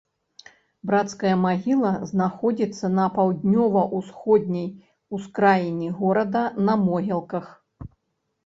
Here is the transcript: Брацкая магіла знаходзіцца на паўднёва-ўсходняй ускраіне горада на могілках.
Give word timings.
Брацкая 0.91 1.33
магіла 1.41 1.91
знаходзіцца 2.11 2.85
на 3.01 3.05
паўднёва-ўсходняй 3.17 4.65
ускраіне 5.19 5.87
горада 6.01 6.43
на 6.71 6.81
могілках. 6.89 7.45